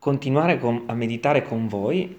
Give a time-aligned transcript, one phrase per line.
[0.00, 2.18] continuare con, a meditare con voi.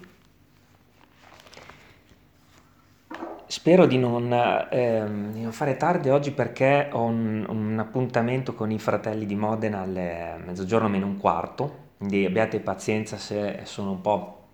[3.46, 4.32] Spero di non,
[4.70, 9.34] eh, di non, fare tardi oggi perché ho un, un, appuntamento con i fratelli di
[9.34, 14.46] Modena alle mezzogiorno meno un quarto, quindi abbiate pazienza se sono un po'...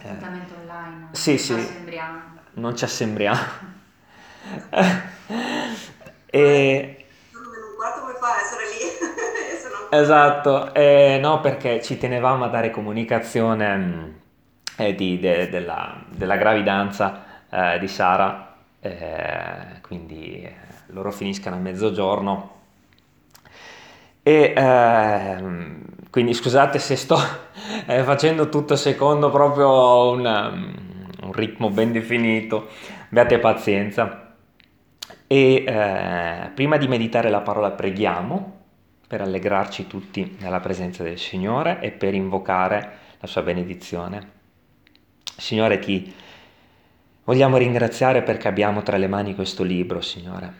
[0.00, 1.08] Eh, appuntamento online.
[1.12, 1.52] Sì, sì.
[1.52, 2.20] Assembriamo.
[2.54, 3.40] Non ci assembriamo.
[6.26, 7.01] e,
[9.94, 14.04] Esatto, eh, no perché ci tenevamo a dare comunicazione mm,
[14.78, 20.54] eh, di, de, della, della, gravidanza eh, di Sara, eh, quindi eh,
[20.86, 22.60] loro finiscono a mezzogiorno.
[24.22, 27.18] E ehm, quindi scusate se sto
[27.86, 30.48] eh, facendo tutto secondo proprio una,
[31.22, 32.68] un ritmo ben definito,
[33.10, 34.36] abbiate pazienza.
[35.26, 38.60] E prima di meditare la parola preghiamo
[39.12, 44.30] per allegrarci tutti nella presenza del Signore e per invocare la sua benedizione.
[45.36, 46.10] Signore, ti
[47.24, 50.54] vogliamo ringraziare perché abbiamo tra le mani questo libro, Signore.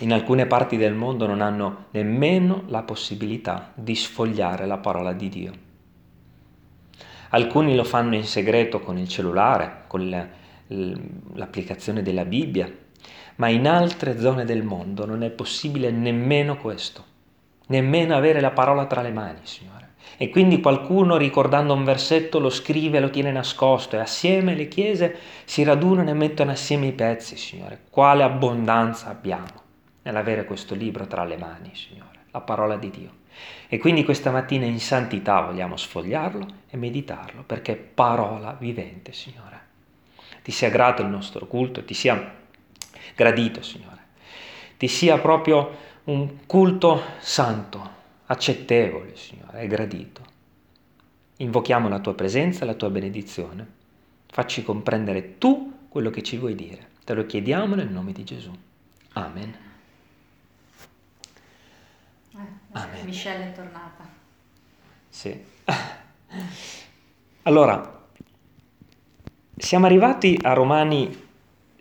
[0.00, 5.28] In alcune parti del mondo non hanno nemmeno la possibilità di sfogliare la parola di
[5.28, 5.52] Dio.
[7.28, 10.30] Alcuni lo fanno in segreto con il cellulare, con
[10.66, 12.68] l'applicazione della Bibbia,
[13.38, 17.04] ma in altre zone del mondo non è possibile nemmeno questo,
[17.66, 19.76] nemmeno avere la parola tra le mani, Signore.
[20.16, 25.16] E quindi qualcuno ricordando un versetto lo scrive lo tiene nascosto e assieme le chiese
[25.44, 27.82] si radunano e mettono assieme i pezzi, Signore.
[27.90, 29.62] Quale abbondanza abbiamo
[30.02, 33.10] nell'avere questo libro tra le mani, Signore, la parola di Dio.
[33.68, 39.60] E quindi questa mattina in santità vogliamo sfogliarlo e meditarlo perché è parola vivente, Signore.
[40.42, 42.37] Ti sia grato il nostro culto, ti sia
[43.18, 43.96] gradito, Signore.
[44.76, 47.90] Ti sia proprio un culto santo,
[48.26, 50.22] accettevole, Signore, e gradito.
[51.38, 53.66] Invochiamo la tua presenza, la tua benedizione.
[54.28, 56.90] Facci comprendere tu quello che ci vuoi dire.
[57.04, 58.56] Te lo chiediamo nel nome di Gesù.
[59.14, 59.54] Amen.
[62.34, 62.38] Eh,
[62.70, 63.04] Amen.
[63.04, 64.08] Michelle è tornata.
[65.08, 65.44] Sì.
[67.42, 68.06] Allora,
[69.56, 71.26] siamo arrivati a Romani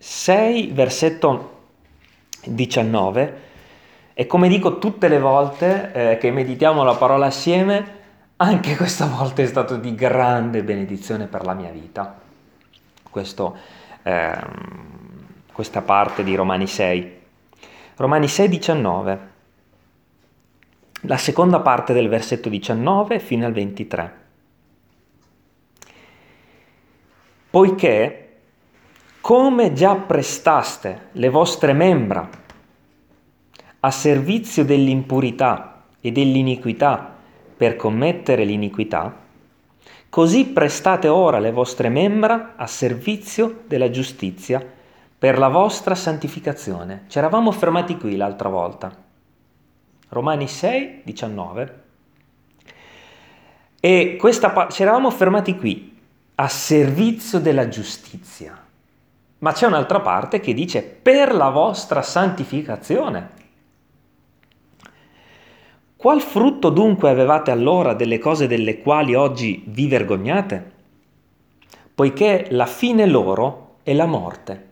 [0.09, 1.55] 6, versetto
[2.45, 3.41] 19,
[4.13, 7.95] e come dico tutte le volte eh, che meditiamo la parola assieme,
[8.37, 12.17] anche questa volta è stato di grande benedizione per la mia vita,
[13.09, 13.57] Questo,
[14.03, 14.39] eh,
[15.51, 17.17] questa parte di Romani 6.
[17.97, 19.19] Romani 6, 19,
[21.01, 24.13] la seconda parte del versetto 19 fino al 23.
[27.49, 28.21] Poiché
[29.27, 32.29] come già prestaste le vostre membra
[33.81, 37.13] a servizio dell'impurità e dell'iniquità
[37.57, 39.13] per commettere l'iniquità,
[40.07, 44.65] così prestate ora le vostre membra a servizio della giustizia
[45.19, 47.03] per la vostra santificazione.
[47.09, 48.95] Ci eravamo fermati qui l'altra volta.
[50.07, 51.83] Romani 6, 19.
[53.81, 55.99] E questa, ci eravamo fermati qui,
[56.35, 58.61] a servizio della giustizia.
[59.39, 63.35] Ma c'è un'altra parte che dice per la vostra santificazione.
[65.95, 70.71] Qual frutto dunque avevate allora delle cose delle quali oggi vi vergognate?
[71.93, 74.65] Poiché la fine loro è la morte.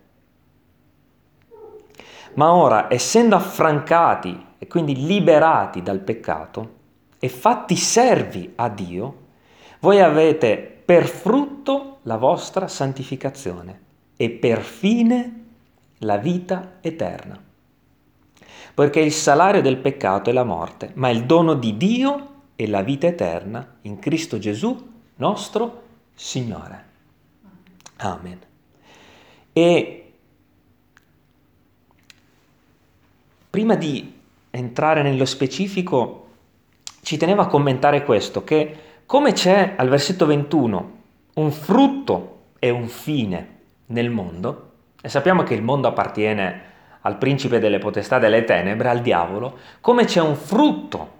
[2.34, 6.74] Ma ora, essendo affrancati e quindi liberati dal peccato
[7.18, 9.16] e fatti servi a Dio,
[9.80, 13.84] voi avete per frutto la vostra santificazione
[14.16, 15.44] e per fine
[15.98, 17.42] la vita eterna.
[18.74, 22.82] Poiché il salario del peccato è la morte, ma il dono di Dio è la
[22.82, 25.82] vita eterna in Cristo Gesù, nostro
[26.14, 26.84] Signore.
[27.96, 28.38] Amen.
[29.52, 30.12] E
[33.48, 34.14] prima di
[34.50, 36.28] entrare nello specifico,
[37.02, 38.76] ci tenevo a commentare questo, che
[39.06, 40.94] come c'è al versetto 21
[41.34, 43.55] un frutto e un fine
[43.86, 49.00] nel mondo, e sappiamo che il mondo appartiene al principe delle potestà delle tenebre, al
[49.00, 51.14] diavolo, come c'è un frutto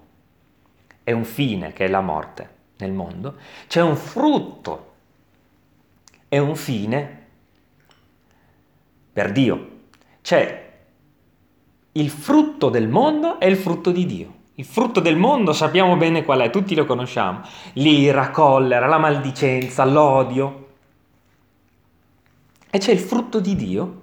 [1.04, 3.36] e un fine che è la morte nel mondo,
[3.68, 4.94] c'è un frutto
[6.28, 7.24] e un fine
[9.12, 9.68] per Dio.
[10.22, 10.64] C'è
[11.92, 14.34] il frutto del mondo e il frutto di Dio.
[14.54, 17.42] Il frutto del mondo sappiamo bene qual è, tutti lo conosciamo.
[17.74, 20.65] L'ira, collera, la maldicenza, l'odio,
[22.76, 24.02] e c'è il frutto di Dio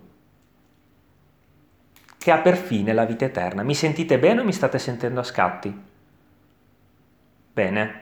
[2.17, 3.61] che ha per fine la vita eterna.
[3.61, 5.81] Mi sentite bene o mi state sentendo a scatti?
[7.53, 8.01] Bene.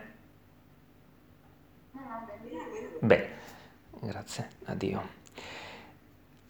[3.00, 3.28] Beh,
[4.00, 5.02] grazie a Dio.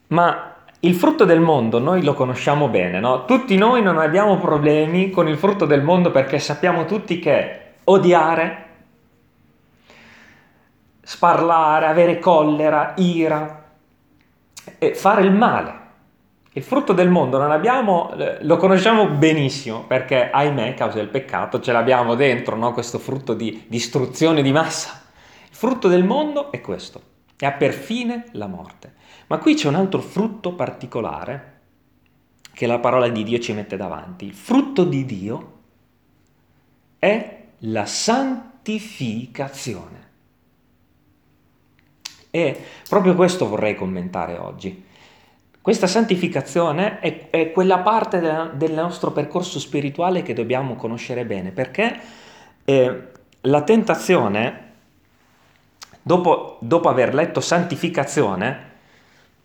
[0.07, 3.25] Ma il frutto del mondo noi lo conosciamo bene, no?
[3.25, 8.65] Tutti noi non abbiamo problemi con il frutto del mondo perché sappiamo tutti che odiare,
[11.01, 13.60] sparlare, avere collera, ira,
[14.93, 15.79] fare il male.
[16.53, 21.61] Il frutto del mondo non abbiamo, lo conosciamo benissimo perché, ahimè, a causa del peccato,
[21.61, 22.73] ce l'abbiamo dentro, no?
[22.73, 25.01] questo frutto di distruzione di massa.
[25.49, 27.01] Il frutto del mondo è questo,
[27.37, 28.95] e ha per fine la morte.
[29.27, 31.59] Ma qui c'è un altro frutto particolare
[32.53, 34.25] che la parola di Dio ci mette davanti.
[34.25, 35.59] Il frutto di Dio
[36.99, 40.09] è la santificazione.
[42.31, 42.57] E
[42.87, 44.85] proprio questo vorrei commentare oggi.
[45.61, 51.51] Questa santificazione è, è quella parte de, del nostro percorso spirituale che dobbiamo conoscere bene,
[51.51, 51.99] perché
[52.65, 53.01] eh,
[53.41, 54.71] la tentazione,
[56.01, 58.69] dopo, dopo aver letto santificazione,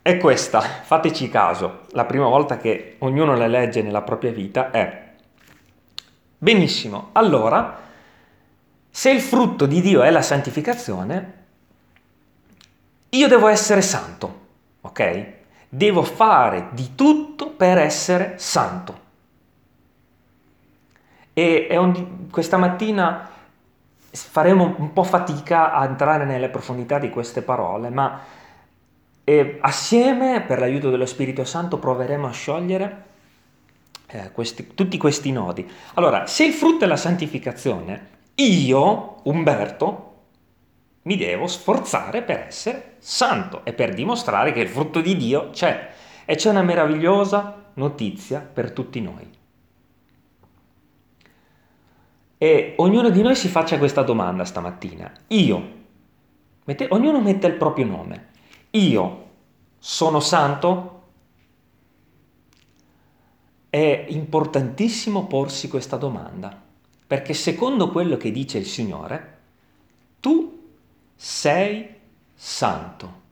[0.01, 5.13] è questa, fateci caso, la prima volta che ognuno la legge nella propria vita è,
[6.39, 7.81] benissimo, allora,
[8.89, 11.46] se il frutto di Dio è la santificazione,
[13.17, 14.41] io devo essere santo,
[14.83, 15.35] ok?
[15.69, 19.05] Devo fare di tutto per essere santo.
[21.33, 23.29] E un, questa mattina
[24.11, 28.21] faremo un po' fatica a entrare nelle profondità di queste parole, ma
[29.23, 33.05] eh, assieme, per l'aiuto dello Spirito Santo, proveremo a sciogliere
[34.07, 35.69] eh, questi, tutti questi nodi.
[35.95, 40.16] Allora, se il frutto è la santificazione, io, Umberto,
[41.07, 45.93] mi devo sforzare per essere santo e per dimostrare che il frutto di Dio c'è.
[46.25, 49.31] E c'è una meravigliosa notizia per tutti noi.
[52.39, 55.11] E ognuno di noi si faccia questa domanda stamattina.
[55.29, 55.73] Io,
[56.65, 58.27] mette, ognuno mette il proprio nome.
[58.71, 59.25] Io
[59.79, 60.93] sono santo?
[63.71, 66.61] È importantissimo porsi questa domanda,
[67.07, 69.39] perché secondo quello che dice il Signore,
[70.19, 70.56] tu
[71.17, 71.89] sei
[72.35, 73.25] santo.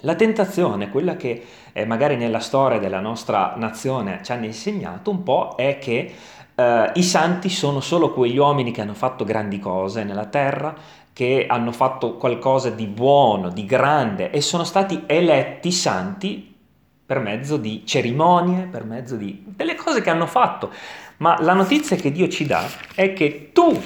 [0.00, 5.22] La tentazione, quella che eh, magari nella storia della nostra nazione ci hanno insegnato un
[5.22, 6.14] po', è che
[6.54, 10.74] eh, i santi sono solo quegli uomini che hanno fatto grandi cose nella terra,
[11.12, 16.56] che hanno fatto qualcosa di buono, di grande e sono stati eletti santi
[17.04, 20.70] per mezzo di cerimonie, per mezzo di delle cose che hanno fatto.
[21.18, 22.64] Ma la notizia che Dio ci dà
[22.94, 23.78] è che tu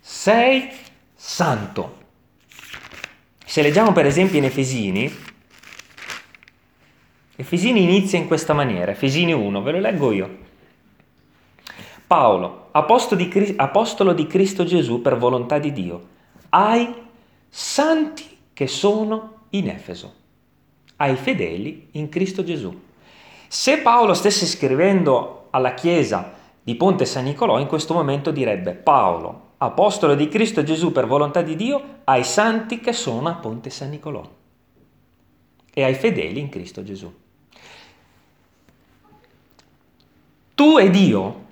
[0.00, 0.70] sei
[1.24, 2.00] santo.
[3.46, 5.14] Se leggiamo per esempio in Efesini,
[7.36, 10.38] Efesini inizia in questa maniera, Efesini 1, ve lo leggo io.
[12.08, 16.08] Paolo, apostolo di, Cristo Gesù per volontà di Dio,
[16.50, 16.92] ai
[17.48, 20.12] santi che sono in Efeso,
[20.96, 22.76] ai fedeli in Cristo Gesù.
[23.46, 29.50] Se Paolo stesse scrivendo alla chiesa di Ponte San Nicolò, in questo momento direbbe Paolo,
[29.64, 33.90] apostolo di Cristo Gesù per volontà di Dio, ai santi che sono a Ponte San
[33.90, 34.28] Nicolò
[35.74, 37.12] e ai fedeli in Cristo Gesù.
[40.54, 41.44] Tu ed io,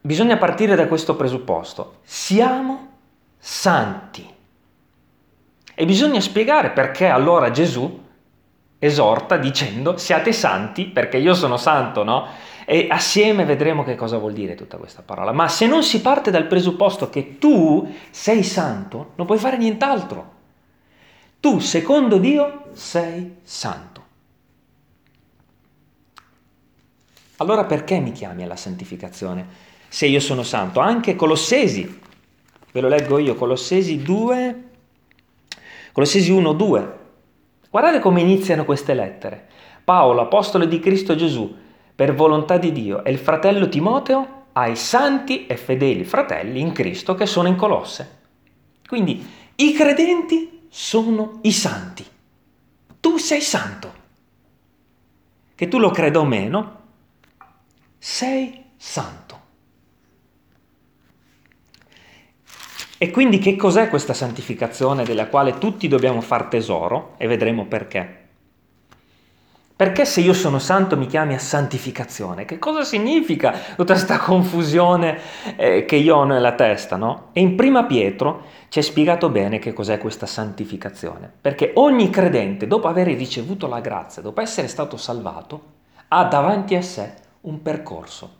[0.00, 2.88] bisogna partire da questo presupposto, siamo
[3.38, 4.32] santi.
[5.74, 8.03] E bisogna spiegare perché allora Gesù
[8.84, 12.26] esorta dicendo siate santi perché io sono santo, no?
[12.66, 15.32] E assieme vedremo che cosa vuol dire tutta questa parola.
[15.32, 20.32] Ma se non si parte dal presupposto che tu sei santo, non puoi fare nient'altro.
[21.40, 24.02] Tu, secondo Dio, sei santo.
[27.38, 30.80] Allora perché mi chiami alla santificazione se io sono santo?
[30.80, 32.00] Anche Colossesi,
[32.72, 34.64] ve lo leggo io, Colossesi 2,
[35.92, 37.02] Colossesi 1, 2.
[37.74, 39.48] Guardate come iniziano queste lettere.
[39.82, 41.52] Paolo, apostolo di Cristo Gesù,
[41.92, 47.16] per volontà di Dio, e il fratello Timoteo ai santi e fedeli fratelli in Cristo
[47.16, 48.18] che sono in Colosse.
[48.86, 52.06] Quindi i credenti sono i santi.
[53.00, 53.92] Tu sei santo.
[55.56, 56.80] Che tu lo creda o meno,
[57.98, 59.23] sei santo.
[63.04, 67.16] E quindi che cos'è questa santificazione della quale tutti dobbiamo far tesoro?
[67.18, 68.28] E vedremo perché.
[69.76, 72.46] Perché se io sono santo mi chiami a santificazione?
[72.46, 75.18] Che cosa significa tutta questa confusione
[75.56, 77.28] eh, che io ho nella testa, no?
[77.34, 81.30] E in prima Pietro ci è spiegato bene che cos'è questa santificazione.
[81.38, 85.62] Perché ogni credente, dopo aver ricevuto la grazia, dopo essere stato salvato,
[86.08, 88.30] ha davanti a sé un percorso,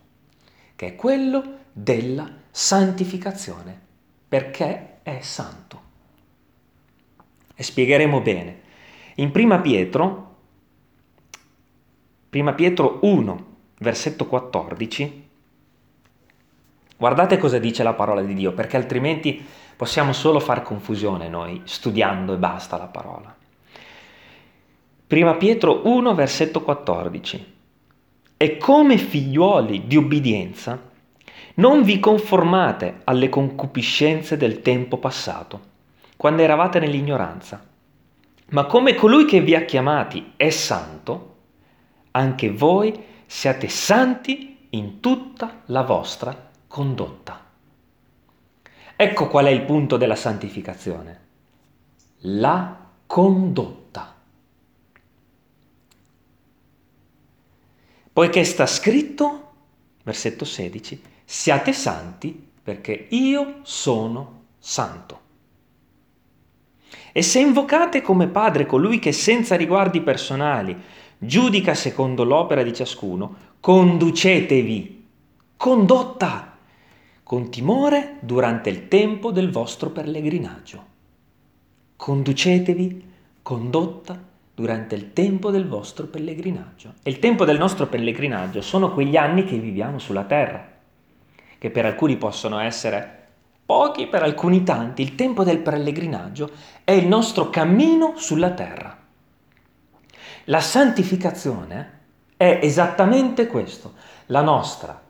[0.75, 3.84] che è quello della santificazione,
[4.35, 5.81] perché è santo.
[7.55, 8.63] E spiegheremo bene.
[9.15, 10.35] In Prima Pietro,
[12.31, 13.47] Prima Pietro 1,
[13.79, 15.29] versetto 14,
[16.97, 19.41] guardate cosa dice la parola di Dio, perché altrimenti
[19.77, 23.33] possiamo solo far confusione noi, studiando e basta la parola.
[25.07, 27.55] Prima Pietro 1, versetto 14.
[28.37, 30.91] E come figliuoli di obbedienza,
[31.55, 35.73] non vi conformate alle concupiscenze del tempo passato,
[36.17, 37.65] quando eravate nell'ignoranza,
[38.51, 41.37] ma come colui che vi ha chiamati è santo,
[42.13, 47.43] anche voi siate santi in tutta la vostra condotta.
[48.97, 51.21] Ecco qual è il punto della santificazione.
[52.27, 54.15] La condotta.
[58.13, 59.53] Poiché sta scritto,
[60.05, 61.03] versetto 16,
[61.35, 65.21] siate santi perché io sono santo.
[67.11, 70.81] E se invocate come Padre colui che senza riguardi personali
[71.19, 75.07] giudica secondo l'opera di ciascuno, conducetevi,
[75.57, 76.57] condotta,
[77.25, 80.85] con timore durante il tempo del vostro pellegrinaggio.
[81.97, 83.13] Conducetevi,
[83.43, 84.23] condotta,
[84.55, 86.93] durante il tempo del vostro pellegrinaggio.
[87.03, 90.74] E il tempo del nostro pellegrinaggio sono quegli anni che viviamo sulla terra,
[91.65, 93.29] che per alcuni possono essere
[93.65, 95.01] pochi, per alcuni tanti.
[95.01, 96.51] Il tempo del pellegrinaggio
[96.85, 98.95] è il nostro cammino sulla terra.
[100.45, 102.01] La santificazione
[102.37, 103.95] è esattamente questo,
[104.27, 105.01] la nostra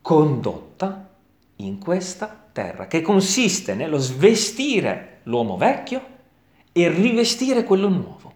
[0.00, 1.08] condotta
[1.56, 6.06] in questa terra, che consiste nello svestire l'uomo vecchio
[6.70, 8.32] e rivestire quello nuovo.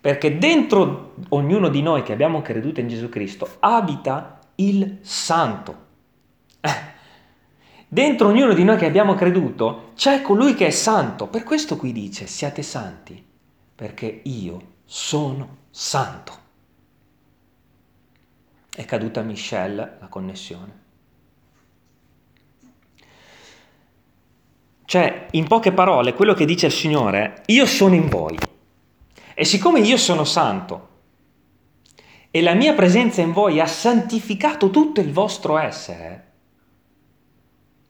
[0.00, 4.38] Perché dentro ognuno di noi che abbiamo creduto in Gesù Cristo abita
[4.68, 5.86] il santo.
[6.60, 6.90] Eh.
[7.88, 11.26] Dentro ognuno di noi che abbiamo creduto c'è colui che è santo.
[11.26, 13.22] Per questo qui dice siate santi,
[13.74, 16.40] perché io sono santo.
[18.74, 20.80] È caduta Michelle la connessione.
[24.84, 28.38] Cioè, in poche parole, quello che dice il Signore io sono in voi.
[29.34, 30.88] E siccome io sono santo
[32.34, 36.30] e la mia presenza in voi ha santificato tutto il vostro essere,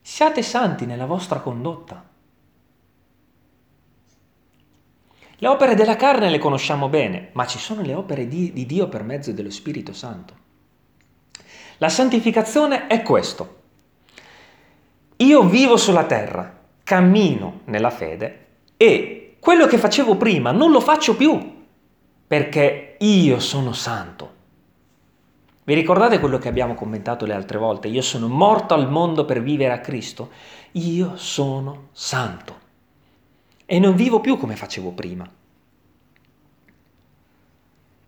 [0.03, 2.11] siate santi nella vostra condotta.
[5.37, 8.89] Le opere della carne le conosciamo bene, ma ci sono le opere di, di Dio
[8.89, 10.35] per mezzo dello Spirito Santo.
[11.79, 13.61] La santificazione è questo.
[15.19, 18.47] Io vivo sulla terra, cammino nella fede
[18.77, 21.52] e quello che facevo prima non lo faccio più
[22.33, 24.33] perché io sono santo.
[25.65, 27.89] Vi ricordate quello che abbiamo commentato le altre volte?
[27.89, 30.31] Io sono morto al mondo per vivere a Cristo.
[30.71, 32.59] Io sono santo.
[33.67, 35.31] E non vivo più come facevo prima.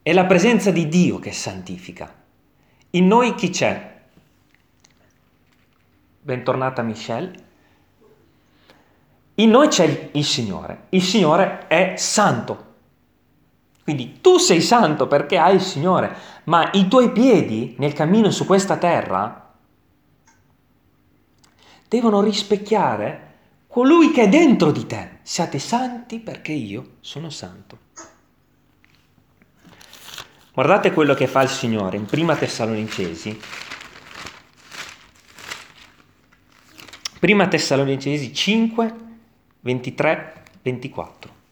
[0.00, 2.10] È la presenza di Dio che santifica.
[2.92, 4.00] In noi chi c'è?
[6.22, 7.32] Bentornata Michelle.
[9.34, 12.72] In noi c'è il Signore, il Signore è santo.
[13.84, 18.46] Quindi tu sei santo perché hai il Signore, ma i tuoi piedi nel cammino su
[18.46, 19.52] questa terra
[21.86, 23.32] devono rispecchiare
[23.68, 25.18] colui che è dentro di te.
[25.20, 27.78] Siate santi perché io sono santo.
[30.54, 33.38] Guardate quello che fa il Signore in Prima Tessalonicesi.
[37.18, 38.94] Prima Tessalonicesi 5,
[39.60, 41.43] 23, 24.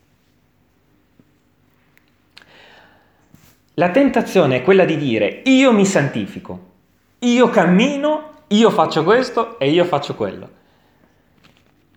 [3.74, 6.70] La tentazione è quella di dire io mi santifico,
[7.20, 10.60] io cammino, io faccio questo e io faccio quello.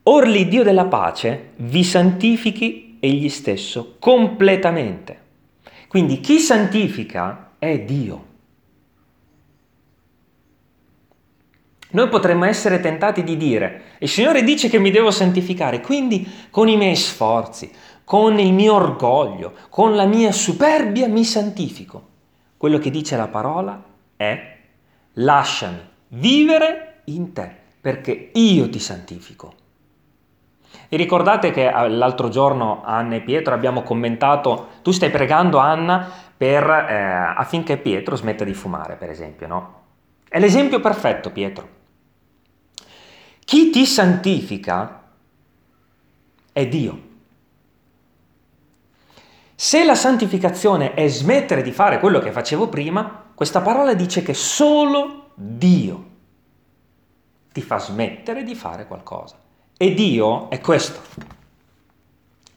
[0.03, 5.23] Or l'Iddio della pace vi santifichi egli stesso completamente.
[5.89, 8.33] Quindi chi santifica è Dio.
[11.91, 16.67] Noi potremmo essere tentati di dire, il Signore dice che mi devo santificare, quindi con
[16.67, 17.71] i miei sforzi,
[18.05, 22.13] con il mio orgoglio, con la mia superbia mi santifico.
[22.55, 23.83] Quello che dice la parola
[24.15, 24.57] è
[25.13, 29.53] lasciami vivere in te, perché io ti santifico.
[30.87, 36.07] E ricordate che eh, l'altro giorno Anna e Pietro abbiamo commentato, tu stai pregando Anna
[36.35, 39.81] per, eh, affinché Pietro smetta di fumare, per esempio, no?
[40.27, 41.69] È l'esempio perfetto, Pietro.
[43.45, 45.03] Chi ti santifica
[46.51, 47.13] è Dio.
[49.57, 54.33] Se la santificazione è smettere di fare quello che facevo prima, questa parola dice che
[54.33, 56.03] solo Dio
[57.53, 59.37] ti fa smettere di fare qualcosa.
[59.77, 60.99] E Dio è questo.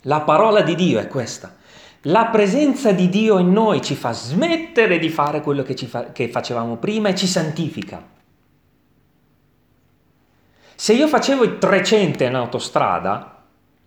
[0.02, 1.54] La parola di Dio è questa.
[2.02, 6.28] La presenza di Dio in noi ci fa smettere di fare quello che, fa- che
[6.28, 8.02] facevamo prima e ci santifica.
[10.74, 13.37] Se io facevo i 300 in autostrada,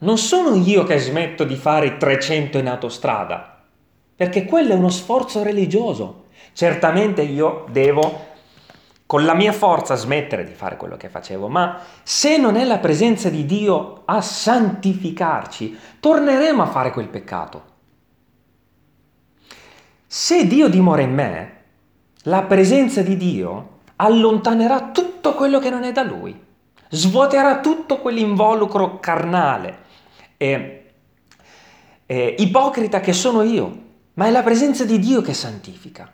[0.01, 3.61] non sono io che smetto di fare i 300 in autostrada,
[4.15, 6.25] perché quello è uno sforzo religioso.
[6.53, 8.29] Certamente io devo
[9.05, 12.77] con la mia forza smettere di fare quello che facevo, ma se non è la
[12.77, 17.63] presenza di Dio a santificarci, torneremo a fare quel peccato.
[20.07, 21.55] Se Dio dimora in me,
[22.23, 26.39] la presenza di Dio allontanerà tutto quello che non è da Lui,
[26.89, 29.89] svuoterà tutto quell'involucro carnale
[30.41, 30.93] e,
[32.07, 33.83] e ipocrita che sono io,
[34.15, 36.11] ma è la presenza di Dio che santifica.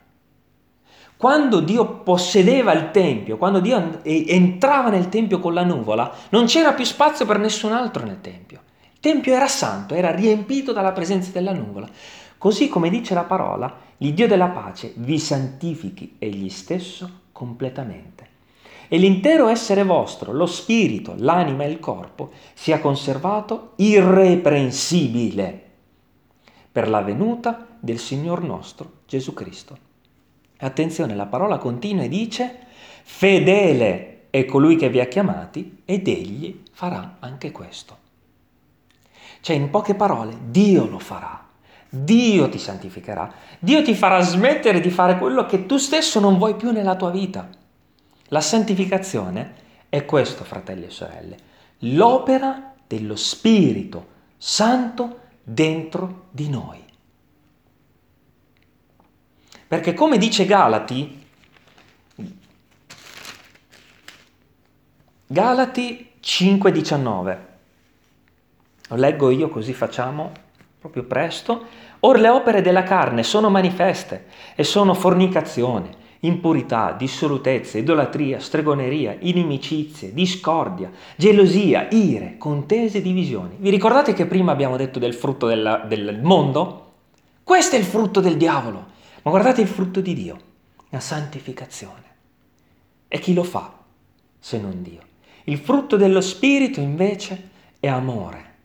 [1.16, 6.74] Quando Dio possedeva il Tempio, quando Dio entrava nel Tempio con la nuvola, non c'era
[6.74, 8.62] più spazio per nessun altro nel Tempio.
[8.92, 11.88] Il Tempio era santo, era riempito dalla presenza della nuvola.
[12.38, 18.36] Così come dice la parola, il Dio della pace vi santifichi egli stesso completamente.
[18.88, 25.64] E l'intero essere vostro, lo spirito, l'anima e il corpo, sia conservato irreprensibile
[26.72, 29.78] per la venuta del Signor nostro Gesù Cristo.
[30.60, 32.60] Attenzione, la parola continua e dice,
[33.04, 37.98] fedele è colui che vi ha chiamati ed egli farà anche questo.
[39.42, 41.46] Cioè, in poche parole, Dio lo farà.
[41.90, 43.32] Dio ti santificherà.
[43.60, 47.12] Dio ti farà smettere di fare quello che tu stesso non vuoi più nella tua
[47.12, 47.50] vita.
[48.30, 49.54] La santificazione
[49.90, 51.38] è questo, fratelli e sorelle,
[51.80, 56.84] l'opera dello Spirito Santo dentro di noi.
[59.68, 61.26] Perché come dice Galati,
[65.26, 67.38] Galati 5:19,
[68.90, 70.32] lo leggo io così facciamo
[70.80, 71.66] proprio presto,
[72.00, 80.14] or le opere della carne sono manifeste e sono fornicazione, impurità, dissolutezza, idolatria, stregoneria, inimicizie,
[80.14, 83.56] discordia, gelosia, ire, contese, divisioni.
[83.60, 86.86] Vi ricordate che prima abbiamo detto del frutto della, del mondo?
[87.44, 88.96] Questo è il frutto del diavolo.
[89.24, 90.40] Ma guardate il frutto di Dio,
[90.90, 92.04] la santificazione.
[93.08, 93.74] E chi lo fa
[94.40, 95.02] se non Dio?
[95.46, 97.50] Il frutto dello Spirito invece
[97.80, 98.56] è amore.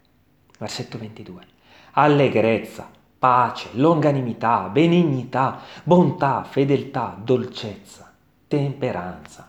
[0.58, 1.46] Versetto 22.
[1.92, 2.90] Allegrezza,
[3.22, 8.12] pace, longanimità, benignità, bontà, fedeltà, dolcezza,
[8.48, 9.48] temperanza.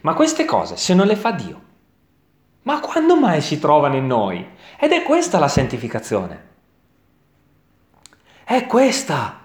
[0.00, 1.62] Ma queste cose, se non le fa Dio,
[2.62, 4.44] ma quando mai si trovano in noi?
[4.80, 6.46] Ed è questa la santificazione.
[8.42, 9.42] È questa.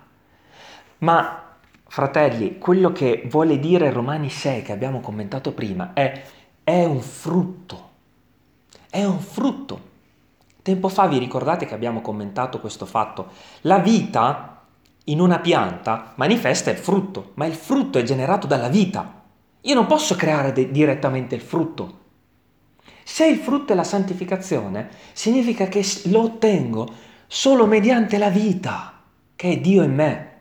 [0.98, 6.24] Ma, fratelli, quello che vuole dire Romani 6, che abbiamo commentato prima, è,
[6.64, 7.92] è un frutto.
[8.90, 9.92] È un frutto.
[10.64, 13.28] Tempo fa vi ricordate che abbiamo commentato questo fatto?
[13.62, 14.64] La vita
[15.06, 19.24] in una pianta manifesta il frutto, ma il frutto è generato dalla vita.
[19.60, 22.00] Io non posso creare de- direttamente il frutto.
[23.04, 26.88] Se il frutto è la santificazione, significa che lo ottengo
[27.28, 29.02] solo mediante la vita,
[29.36, 30.32] che è Dio in me.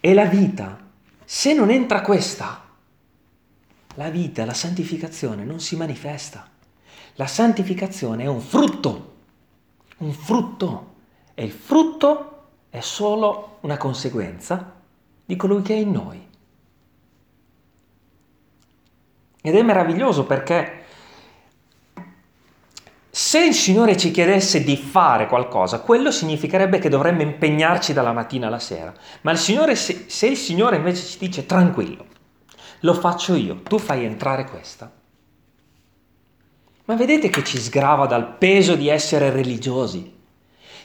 [0.00, 0.78] E la vita,
[1.24, 2.69] se non entra questa,
[3.94, 6.48] la vita, la santificazione non si manifesta.
[7.14, 9.14] La santificazione è un frutto,
[9.98, 10.94] un frutto.
[11.34, 14.74] E il frutto è solo una conseguenza
[15.24, 16.28] di colui che è in noi.
[19.42, 20.84] Ed è meraviglioso perché
[23.12, 28.46] se il Signore ci chiedesse di fare qualcosa, quello significherebbe che dovremmo impegnarci dalla mattina
[28.46, 28.94] alla sera.
[29.22, 32.06] Ma il Signore, se, se il Signore invece ci dice tranquillo,
[32.80, 34.90] lo faccio io, tu fai entrare questa.
[36.84, 40.18] Ma vedete che ci sgrava dal peso di essere religiosi,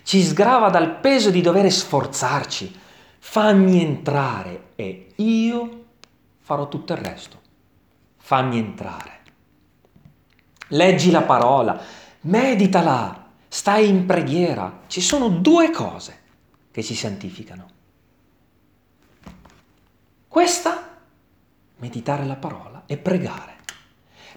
[0.06, 2.84] ci sgrava dal peso di dover sforzarci.
[3.18, 5.86] Fammi entrare e io
[6.42, 7.42] farò tutto il resto.
[8.18, 9.22] Fammi entrare.
[10.68, 11.82] Leggi la parola,
[12.22, 14.82] meditala, stai in preghiera.
[14.86, 16.22] Ci sono due cose
[16.70, 17.68] che ci santificano.
[20.28, 20.85] Questa,
[21.86, 23.54] meditare la parola e pregare.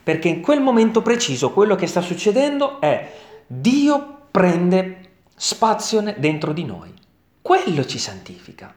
[0.02, 3.14] Perché in quel momento preciso quello che sta succedendo è
[3.46, 6.92] Dio prende spazio dentro di noi.
[7.40, 8.74] Quello ci santifica.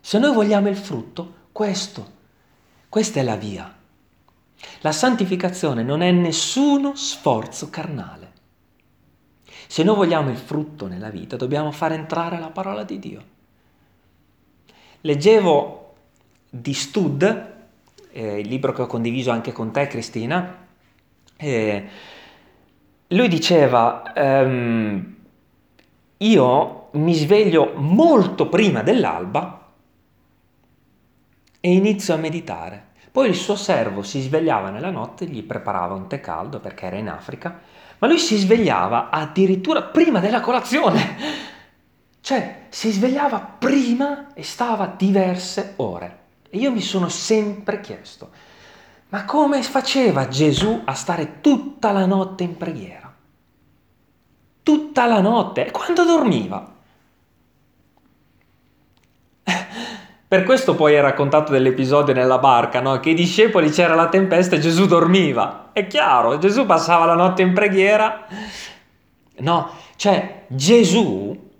[0.00, 2.12] Se noi vogliamo il frutto, questo,
[2.88, 3.72] questa è la via.
[4.80, 8.32] La santificazione non è nessuno sforzo carnale.
[9.66, 13.24] Se noi vogliamo il frutto nella vita, dobbiamo far entrare la parola di Dio.
[15.00, 15.94] Leggevo
[16.48, 17.53] di Stud,
[18.16, 20.56] eh, il libro che ho condiviso anche con te Cristina,
[21.36, 21.88] eh,
[23.08, 25.16] lui diceva, ehm,
[26.18, 29.72] io mi sveglio molto prima dell'alba
[31.58, 32.92] e inizio a meditare.
[33.10, 36.96] Poi il suo servo si svegliava nella notte, gli preparava un tè caldo perché era
[36.96, 37.60] in Africa,
[37.98, 41.16] ma lui si svegliava addirittura prima della colazione.
[42.20, 46.22] Cioè, si svegliava prima e stava diverse ore.
[46.54, 48.30] E io mi sono sempre chiesto,
[49.08, 53.12] ma come faceva Gesù a stare tutta la notte in preghiera?
[54.62, 55.66] Tutta la notte.
[55.66, 56.72] E quando dormiva?
[60.28, 63.00] Per questo poi è raccontato dell'episodio nella barca, no?
[63.00, 65.70] che i discepoli c'era la tempesta e Gesù dormiva.
[65.72, 68.28] È chiaro, Gesù passava la notte in preghiera.
[69.38, 71.50] No, cioè Gesù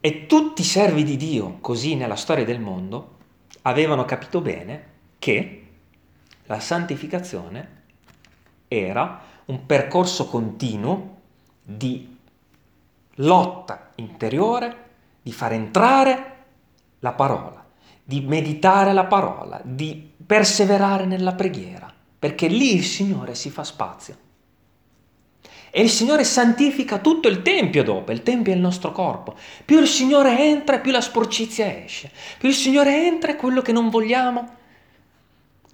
[0.00, 3.14] e tutti i servi di Dio, così nella storia del mondo,
[3.66, 5.66] avevano capito bene che
[6.44, 7.82] la santificazione
[8.68, 11.14] era un percorso continuo
[11.62, 12.16] di
[13.16, 14.84] lotta interiore,
[15.22, 16.34] di far entrare
[17.00, 17.64] la parola,
[18.02, 24.24] di meditare la parola, di perseverare nella preghiera, perché lì il Signore si fa spazio.
[25.76, 29.36] E il Signore santifica tutto il Tempio dopo, il Tempio è il nostro corpo.
[29.62, 32.10] Più il Signore entra, più la sporcizia esce.
[32.38, 34.56] Più il Signore entra quello che non vogliamo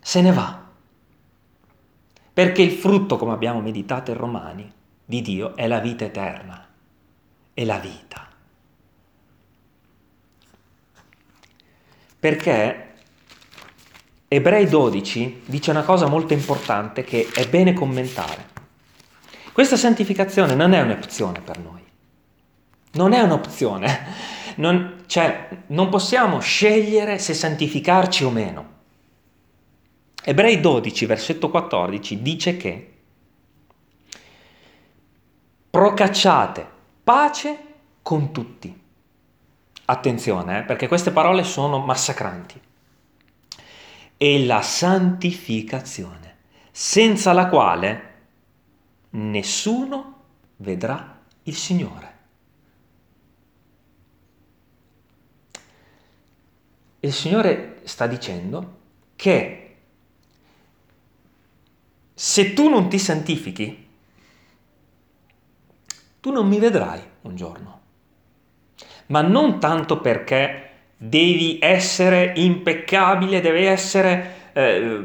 [0.01, 0.61] se ne va.
[2.33, 4.73] Perché il frutto, come abbiamo meditato in Romani,
[5.05, 6.67] di Dio è la vita eterna,
[7.55, 8.29] è la vita.
[12.19, 12.95] Perché
[14.27, 18.52] Ebrei 12 dice una cosa molto importante che è bene commentare.
[19.53, 21.83] Questa santificazione non è un'opzione per noi,
[22.93, 24.07] non è un'opzione,
[24.57, 28.71] non, cioè non possiamo scegliere se santificarci o meno.
[30.25, 32.93] Ebrei 12, versetto 14 dice che
[35.69, 36.67] procacciate
[37.05, 37.59] pace
[38.01, 38.81] con tutti.
[39.85, 42.59] Attenzione, eh, perché queste parole sono massacranti.
[44.17, 46.37] E la santificazione,
[46.71, 48.12] senza la quale
[49.13, 50.21] nessuno
[50.57, 52.11] vedrà il Signore.
[57.01, 58.79] Il Signore sta dicendo
[59.17, 59.77] che
[62.15, 63.89] se tu non ti santifichi,
[66.21, 67.81] tu non mi vedrai un giorno.
[69.07, 75.05] Ma non tanto perché devi essere impeccabile, devi essere eh,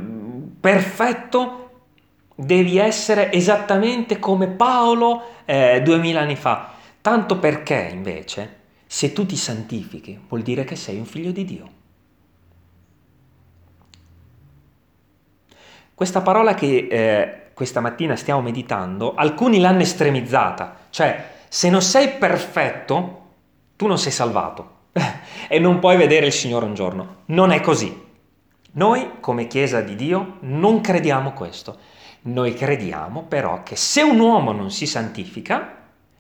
[0.60, 1.67] perfetto,
[2.40, 6.74] devi essere esattamente come Paolo eh, duemila anni fa.
[7.02, 11.70] Tanto perché invece, se tu ti santifichi, vuol dire che sei un figlio di Dio.
[15.96, 22.10] Questa parola che eh, questa mattina stiamo meditando, alcuni l'hanno estremizzata, cioè se non sei
[22.10, 23.22] perfetto,
[23.76, 24.76] tu non sei salvato
[25.50, 27.16] e non puoi vedere il Signore un giorno.
[27.26, 28.06] Non è così.
[28.74, 31.96] Noi come Chiesa di Dio non crediamo questo.
[32.28, 35.76] Noi crediamo però che se un uomo non si santifica,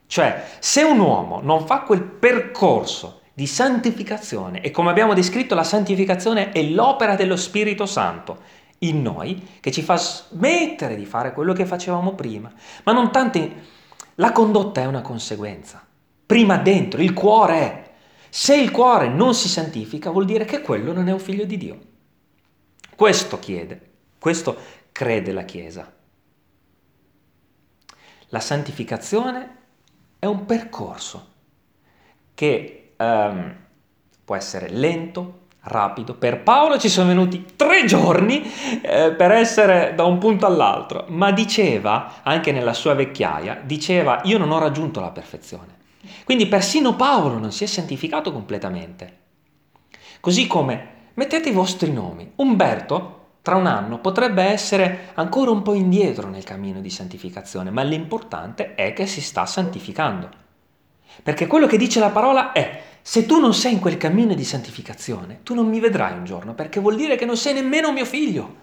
[0.07, 5.63] cioè se un uomo non fa quel percorso di santificazione, e come abbiamo descritto la
[5.63, 8.41] santificazione è l'opera dello Spirito Santo,
[8.79, 12.51] in noi che ci fa smettere di fare quello che facevamo prima.
[12.83, 13.75] Ma non tanto...
[14.15, 15.85] La condotta è una conseguenza.
[16.25, 17.91] Prima dentro, il cuore è.
[18.29, 21.57] Se il cuore non si santifica vuol dire che quello non è un figlio di
[21.57, 21.79] Dio.
[22.95, 23.81] Questo chiede,
[24.17, 24.57] questo
[24.91, 25.93] crede la Chiesa.
[28.29, 29.55] La santificazione
[30.19, 31.27] è un percorso
[32.33, 33.55] che um,
[34.23, 36.13] può essere lento, rapido.
[36.15, 38.43] Per Paolo ci sono venuti tre giorni
[38.81, 44.37] eh, per essere da un punto all'altro, ma diceva, anche nella sua vecchiaia, diceva io
[44.37, 45.75] non ho raggiunto la perfezione.
[46.23, 49.17] Quindi persino Paolo non si è santificato completamente.
[50.19, 52.31] Così come mettete i vostri nomi.
[52.35, 53.16] Umberto
[53.47, 58.75] tra un anno potrebbe essere ancora un po' indietro nel cammino di santificazione, ma l'importante
[58.75, 60.29] è che si sta santificando.
[61.23, 64.43] Perché quello che dice la parola è se tu non sei in quel cammino di
[64.43, 68.03] santificazione, tu non mi vedrai un giorno, perché vuol dire che non sei nemmeno mio
[68.03, 68.55] figlio.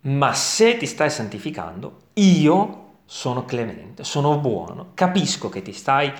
[0.00, 6.12] Ma se ti stai santificando, io sono clemente, sono buono, capisco che ti stai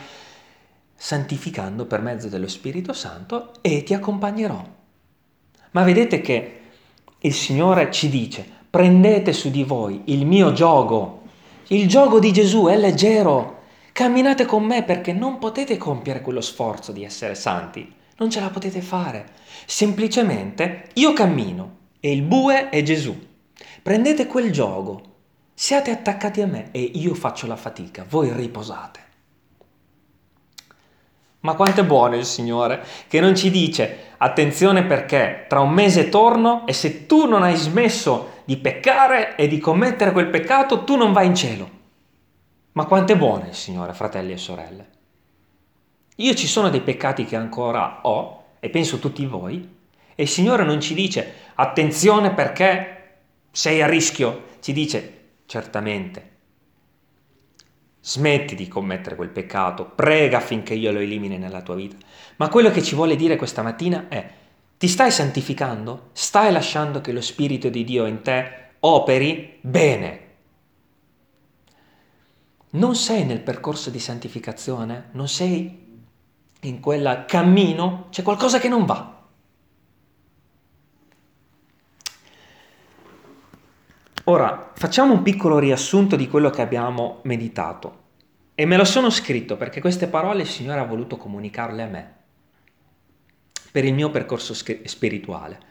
[0.94, 4.80] santificando per mezzo dello Spirito Santo e ti accompagnerò.
[5.72, 6.60] Ma vedete che
[7.18, 11.22] il Signore ci dice, prendete su di voi il mio giogo.
[11.68, 13.60] Il giogo di Gesù è leggero,
[13.92, 18.48] Camminate con me perché non potete compiere quello sforzo di essere santi, non ce la
[18.48, 19.26] potete fare.
[19.66, 23.14] Semplicemente io cammino e il bue è Gesù.
[23.82, 25.10] Prendete quel gioco,
[25.54, 29.00] Siate attaccati a me e io faccio la fatica, voi riposate.
[31.40, 36.08] Ma quanto è buono il Signore che non ci dice attenzione perché tra un mese
[36.08, 40.96] torno e se tu non hai smesso di peccare e di commettere quel peccato tu
[40.96, 41.70] non vai in cielo.
[42.72, 44.90] Ma quanto è buono il Signore, fratelli e sorelle.
[46.16, 49.76] Io ci sono dei peccati che ancora ho e penso tutti voi
[50.14, 53.16] e il Signore non ci dice attenzione perché
[53.50, 56.31] sei a rischio, ci dice certamente
[58.04, 61.96] Smetti di commettere quel peccato, prega affinché io lo elimini nella tua vita.
[62.36, 64.28] Ma quello che ci vuole dire questa mattina è,
[64.76, 66.08] ti stai santificando?
[66.10, 70.20] Stai lasciando che lo Spirito di Dio in te operi bene?
[72.70, 75.10] Non sei nel percorso di santificazione?
[75.12, 76.00] Non sei
[76.62, 78.06] in quel cammino?
[78.10, 79.21] C'è qualcosa che non va.
[84.24, 88.00] Ora, facciamo un piccolo riassunto di quello che abbiamo meditato.
[88.54, 92.14] E me lo sono scritto perché queste parole il Signore ha voluto comunicarle a me,
[93.72, 95.70] per il mio percorso spirituale.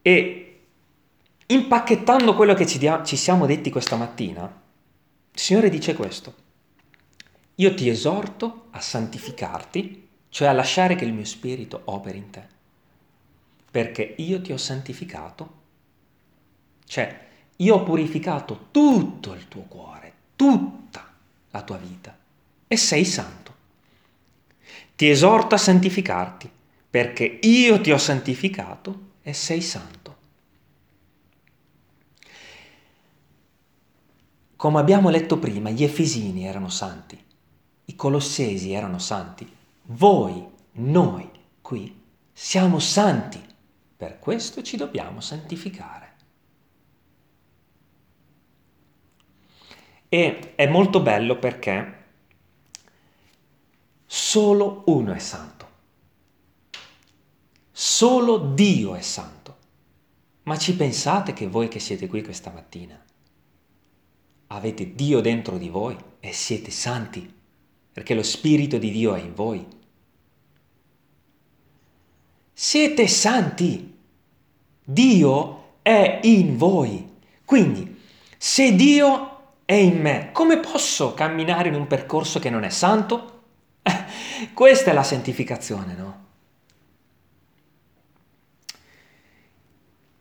[0.00, 0.60] E
[1.44, 6.34] impacchettando quello che ci, dia- ci siamo detti questa mattina, il Signore dice questo.
[7.56, 12.46] Io ti esorto a santificarti, cioè a lasciare che il mio spirito operi in te,
[13.70, 15.58] perché io ti ho santificato
[16.90, 21.08] cioè, io ho purificato tutto il tuo cuore, tutta
[21.52, 22.18] la tua vita
[22.66, 23.54] e sei santo.
[24.96, 26.50] Ti esorto a santificarti
[26.90, 30.16] perché io ti ho santificato e sei santo.
[34.56, 37.24] Come abbiamo letto prima, gli Efesini erano santi,
[37.84, 39.48] i Colossesi erano santi,
[39.82, 43.40] voi, noi qui siamo santi,
[43.96, 45.99] per questo ci dobbiamo santificare.
[50.12, 52.04] E è molto bello perché
[54.04, 55.68] solo uno è santo.
[57.70, 59.56] Solo Dio è santo.
[60.42, 63.00] Ma ci pensate che voi che siete qui questa mattina
[64.48, 67.32] avete Dio dentro di voi e siete santi?
[67.92, 69.64] Perché lo Spirito di Dio è in voi.
[72.52, 73.96] Siete santi.
[74.82, 77.08] Dio è in voi.
[77.44, 77.96] Quindi,
[78.36, 79.29] se Dio
[79.70, 83.42] è in me, come posso camminare in un percorso che non è santo?
[84.52, 86.24] Questa è la santificazione, no?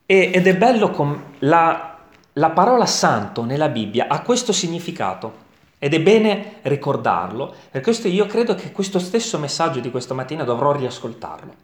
[0.05, 1.97] E, ed è bello come la,
[2.33, 5.47] la parola santo nella Bibbia ha questo significato.
[5.79, 10.43] Ed è bene ricordarlo, per questo io credo che questo stesso messaggio di questa mattina
[10.43, 11.55] dovrò riascoltarlo.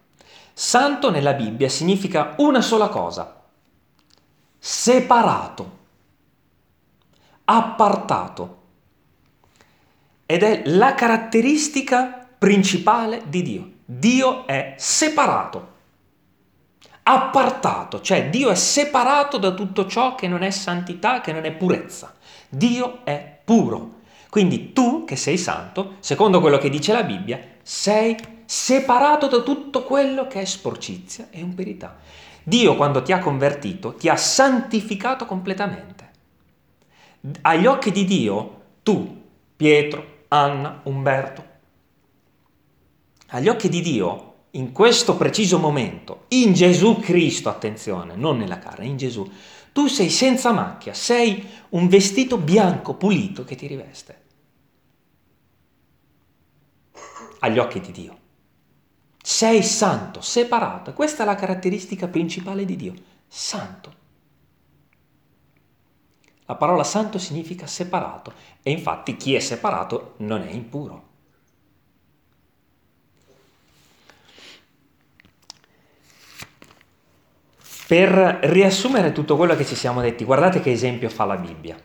[0.54, 3.43] Santo nella Bibbia significa una sola cosa,
[4.58, 5.75] separato
[7.45, 8.63] appartato.
[10.25, 13.71] Ed è la caratteristica principale di Dio.
[13.86, 15.73] Dio è separato,
[17.03, 21.51] appartato, cioè Dio è separato da tutto ciò che non è santità, che non è
[21.51, 22.15] purezza.
[22.49, 23.93] Dio è puro.
[24.29, 29.84] Quindi tu che sei santo, secondo quello che dice la Bibbia, sei separato da tutto
[29.84, 31.97] quello che è sporcizia e imperità.
[32.43, 35.94] Dio quando ti ha convertito ti ha santificato completamente
[37.42, 39.24] agli occhi di Dio, tu,
[39.56, 41.44] Pietro, Anna, Umberto,
[43.28, 48.86] agli occhi di Dio, in questo preciso momento, in Gesù Cristo, attenzione, non nella carne,
[48.86, 49.30] in Gesù,
[49.74, 54.24] tu sei senza macchia, sei un vestito bianco, pulito che ti riveste.
[57.40, 58.18] Agli occhi di Dio.
[59.22, 60.94] Sei santo, separato.
[60.94, 62.94] Questa è la caratteristica principale di Dio.
[63.28, 64.04] Santo.
[66.45, 71.13] La parola santo significa separato e infatti chi è separato non è impuro.
[77.88, 81.77] Per riassumere tutto quello che ci siamo detti, guardate che esempio fa la Bibbia.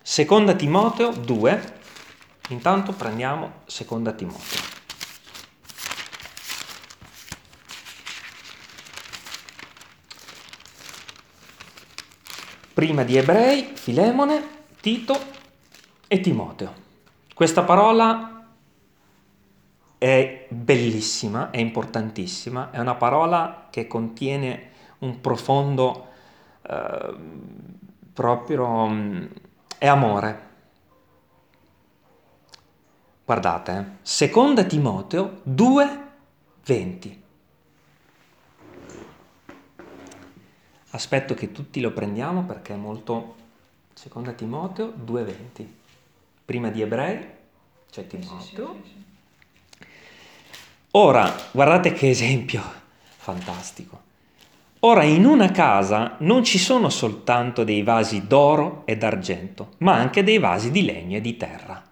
[0.00, 1.74] Seconda Timoteo 2,
[2.50, 4.71] intanto prendiamo Seconda Timoteo.
[12.82, 14.42] Prima di Ebrei, Filemone,
[14.80, 15.16] Tito
[16.08, 16.72] e Timoteo.
[17.32, 18.44] Questa parola
[19.98, 26.08] è bellissima, è importantissima, è una parola che contiene un profondo
[26.62, 27.14] eh,
[28.12, 29.24] proprio mm,
[29.78, 30.48] è amore.
[33.24, 33.84] Guardate, eh?
[34.02, 36.00] seconda Timoteo 2,
[40.92, 43.36] aspetto che tutti lo prendiamo perché è molto,
[43.94, 45.66] seconda Timoteo 2.20,
[46.44, 47.26] prima di Ebrei
[47.90, 48.80] c'è Timoteo.
[50.92, 52.62] Ora, guardate che esempio
[53.16, 54.00] fantastico.
[54.80, 60.22] Ora, in una casa non ci sono soltanto dei vasi d'oro e d'argento, ma anche
[60.24, 61.82] dei vasi di legno e di terra.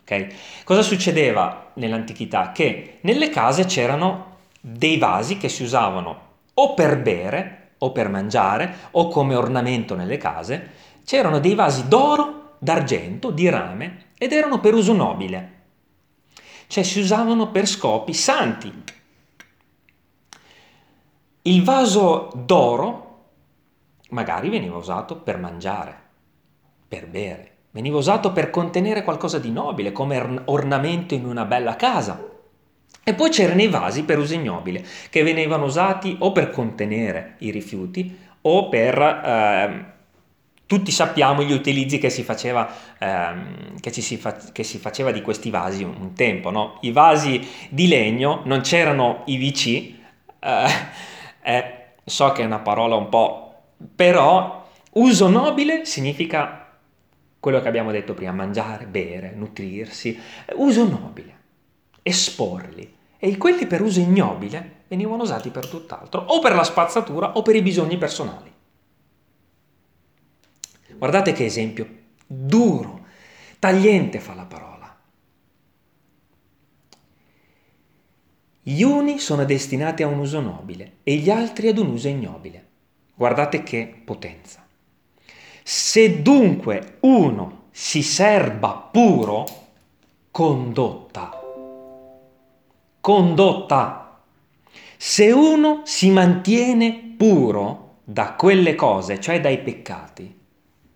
[0.00, 0.34] Okay?
[0.64, 2.50] Cosa succedeva nell'antichità?
[2.50, 8.74] Che nelle case c'erano dei vasi che si usavano o per bere o per mangiare
[8.92, 10.70] o come ornamento nelle case,
[11.04, 15.60] c'erano dei vasi d'oro, d'argento, di rame ed erano per uso nobile,
[16.68, 18.84] cioè si usavano per scopi santi.
[21.42, 23.08] Il vaso d'oro
[24.10, 26.00] magari veniva usato per mangiare,
[26.86, 32.30] per bere, veniva usato per contenere qualcosa di nobile come ornamento in una bella casa.
[33.04, 37.50] E poi c'erano i vasi per uso ignobile, che venivano usati o per contenere i
[37.50, 39.00] rifiuti o per...
[39.00, 39.90] Eh,
[40.66, 42.66] tutti sappiamo gli utilizzi che si faceva,
[42.98, 46.50] ehm, che, si fa, che si faceva di questi vasi un, un tempo.
[46.50, 46.78] No?
[46.82, 49.66] I vasi di legno, non c'erano i VC,
[50.38, 50.66] eh,
[51.42, 53.54] eh, so che è una parola un po'...
[53.94, 56.72] però uso nobile significa
[57.38, 60.18] quello che abbiamo detto prima, mangiare, bere, nutrirsi,
[60.54, 61.40] uso nobile
[62.02, 63.00] esporli.
[63.18, 67.54] E quelli per uso ignobile venivano usati per tutt'altro, o per la spazzatura o per
[67.54, 68.52] i bisogni personali.
[70.96, 71.88] Guardate che esempio
[72.26, 73.06] duro,
[73.58, 74.96] tagliente fa la parola.
[78.64, 82.66] Gli uni sono destinati a un uso nobile e gli altri ad un uso ignobile.
[83.14, 84.64] Guardate che potenza.
[85.62, 89.44] Se dunque uno si serba puro,
[90.30, 91.41] condotta
[93.02, 94.20] condotta.
[94.96, 100.40] Se uno si mantiene puro da quelle cose, cioè dai peccati,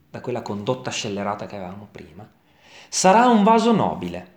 [0.08, 2.26] da quella condotta scellerata che avevamo prima,
[2.88, 4.34] sarà un vaso nobile,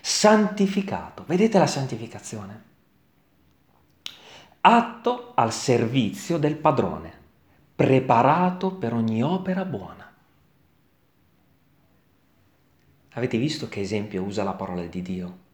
[0.00, 1.22] santificato.
[1.28, 2.64] Vedete la santificazione?
[4.62, 7.12] Atto al servizio del padrone,
[7.76, 10.12] preparato per ogni opera buona.
[13.12, 15.44] Avete visto che esempio usa la parola di Dio?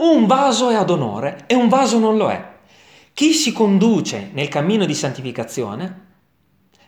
[0.00, 2.58] Un vaso è ad onore e un vaso non lo è.
[3.12, 6.08] Chi si conduce nel cammino di santificazione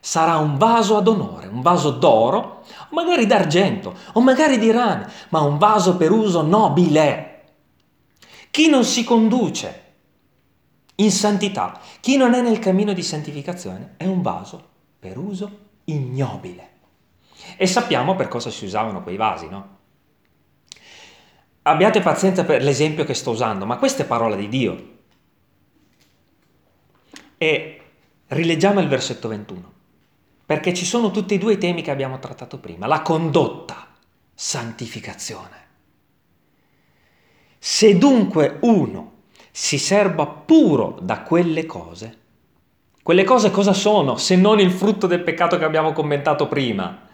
[0.00, 5.40] sarà un vaso ad onore, un vaso d'oro, magari d'argento o magari di rame, ma
[5.40, 7.42] un vaso per uso nobile.
[8.50, 9.80] Chi non si conduce
[10.94, 16.70] in santità, chi non è nel cammino di santificazione, è un vaso per uso ignobile.
[17.58, 19.80] E sappiamo per cosa si usavano quei vasi, no?
[21.62, 24.90] Abbiate pazienza per l'esempio che sto usando, ma questa è parola di Dio.
[27.38, 27.80] E
[28.28, 29.72] rileggiamo il versetto 21,
[30.44, 33.86] perché ci sono tutti e due i temi che abbiamo trattato prima, la condotta,
[34.34, 35.60] santificazione.
[37.58, 39.12] Se dunque uno
[39.52, 42.18] si serba puro da quelle cose,
[43.04, 47.10] quelle cose cosa sono se non il frutto del peccato che abbiamo commentato prima?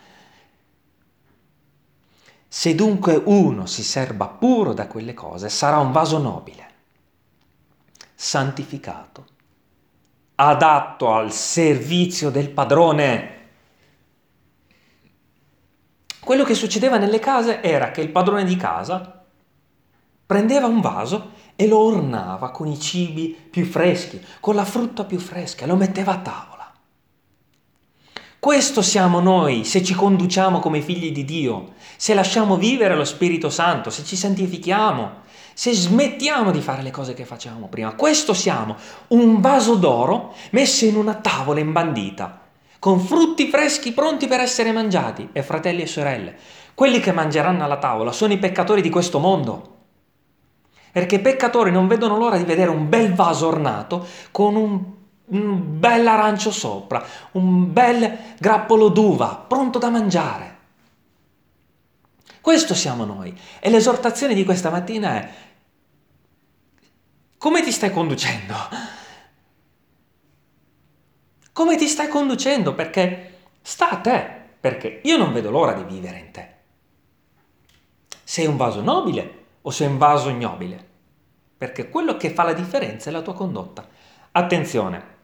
[2.50, 6.66] Se dunque uno si serba puro da quelle cose, sarà un vaso nobile,
[8.14, 9.26] santificato,
[10.37, 13.37] adatto al servizio del padrone.
[16.20, 19.24] Quello che succedeva nelle case era che il padrone di casa
[20.24, 25.18] prendeva un vaso e lo ornava con i cibi più freschi, con la frutta più
[25.18, 26.58] fresca, lo metteva a tavola.
[28.40, 33.51] Questo siamo noi se ci conduciamo come figli di Dio, se lasciamo vivere lo Spirito
[33.51, 35.22] Santo, se ci santifichiamo,
[35.55, 37.94] se smettiamo di fare le cose che facevamo prima.
[37.94, 38.77] Questo siamo,
[39.09, 42.42] un vaso d'oro messo in una tavola imbandita,
[42.79, 45.31] con frutti freschi pronti per essere mangiati.
[45.33, 46.37] E fratelli e sorelle,
[46.74, 49.78] quelli che mangeranno alla tavola sono i peccatori di questo mondo.
[50.93, 54.97] Perché i peccatori non vedono l'ora di vedere un bel vaso ornato con un
[55.29, 60.57] un bel arancio sopra, un bel grappolo d'uva pronto da mangiare.
[62.41, 63.39] Questo siamo noi.
[63.61, 65.31] E l'esortazione di questa mattina è,
[67.37, 68.55] come ti stai conducendo?
[71.53, 72.74] Come ti stai conducendo?
[72.74, 76.55] Perché sta a te, perché io non vedo l'ora di vivere in te.
[78.24, 80.87] Sei un vaso nobile o sei un vaso ignobile?
[81.59, 83.87] Perché quello che fa la differenza è la tua condotta.
[84.33, 85.16] Attenzione,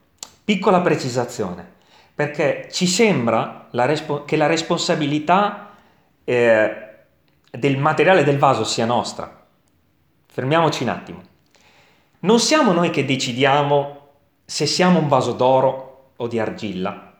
[0.45, 1.67] Piccola precisazione,
[2.13, 5.71] perché ci sembra la respo- che la responsabilità
[6.23, 6.87] eh,
[7.49, 9.43] del materiale del vaso sia nostra.
[10.27, 11.23] Fermiamoci un attimo.
[12.19, 14.09] Non siamo noi che decidiamo
[14.45, 17.17] se siamo un vaso d'oro o di argilla?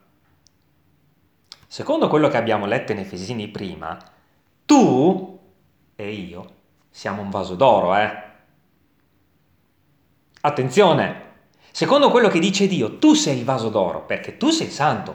[1.66, 3.98] Secondo quello che abbiamo letto in Efesini prima,
[4.68, 5.40] tu
[5.96, 6.54] e io
[6.92, 8.24] siamo un vaso d'oro, eh?
[10.42, 11.25] Attenzione!
[11.76, 15.14] Secondo quello che dice Dio, tu sei il vaso d'oro perché tu sei santo.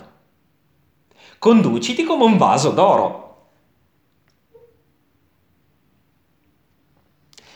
[1.39, 3.49] Conduciti come un vaso d'oro.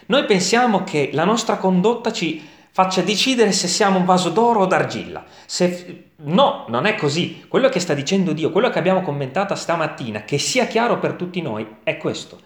[0.07, 4.67] Noi pensiamo che la nostra condotta ci faccia decidere se siamo un vaso d'oro o
[4.67, 5.23] d'argilla.
[5.45, 6.13] Se...
[6.21, 7.45] No, non è così.
[7.47, 11.43] Quello che sta dicendo Dio, quello che abbiamo commentato stamattina, che sia chiaro per tutti
[11.43, 12.41] noi, è questo.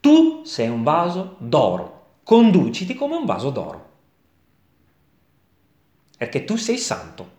[0.00, 3.85] Tu sei un vaso d'oro, conduciti come un vaso d'oro.
[6.16, 7.30] Perché tu sei santo.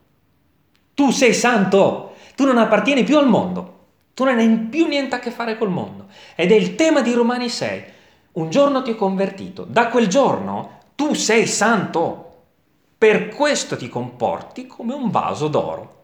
[0.93, 2.15] Tu sei santo.
[2.35, 3.75] Tu non appartieni più al mondo.
[4.13, 6.07] Tu non hai più niente a che fare col mondo.
[6.35, 7.83] Ed è il tema di Romani 6.
[8.33, 9.63] Un giorno ti ho convertito.
[9.63, 12.23] Da quel giorno tu sei santo,
[12.97, 15.95] per questo ti comporti come un vaso d'oro.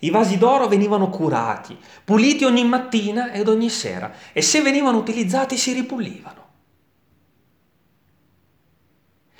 [0.00, 5.56] I vasi d'oro venivano curati, puliti ogni mattina ed ogni sera e se venivano utilizzati
[5.56, 6.45] si ripulivano.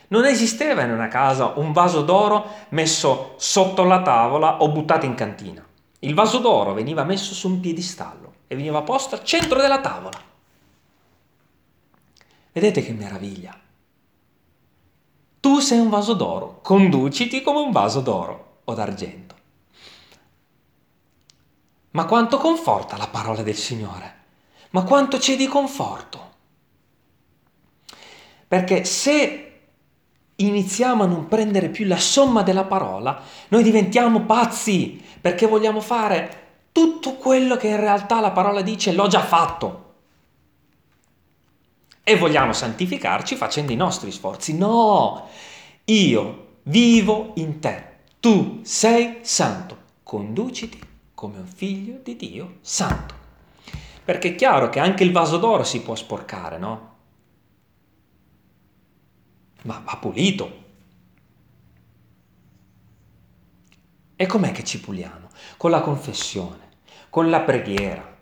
[0.09, 5.15] Non esisteva in una casa un vaso d'oro messo sotto la tavola o buttato in
[5.15, 5.67] cantina.
[6.01, 10.19] Il vaso d'oro veniva messo su un piedistallo e veniva posto al centro della tavola.
[12.53, 13.59] Vedete che meraviglia!
[15.41, 19.35] Tu sei un vaso d'oro, conduciti come un vaso d'oro o d'argento.
[21.91, 24.15] Ma quanto conforta la parola del Signore?
[24.71, 26.35] Ma quanto c'è di conforto?
[28.49, 29.46] Perché se
[30.37, 36.45] iniziamo a non prendere più la somma della parola, noi diventiamo pazzi perché vogliamo fare
[36.73, 39.85] tutto quello che in realtà la parola dice l'ho già fatto
[42.03, 44.57] e vogliamo santificarci facendo i nostri sforzi.
[44.57, 45.27] No,
[45.87, 47.85] io vivo in te,
[48.21, 50.79] tu sei santo, conduciti
[51.15, 53.15] come un figlio di Dio santo.
[54.05, 56.96] Perché è chiaro che anche il vaso d'oro si può sporcare, no?
[59.67, 60.65] Ma va pulito.
[64.17, 65.29] E com'è che ci puliamo?
[65.59, 66.71] Con la confessione,
[67.11, 68.17] con la preghiera,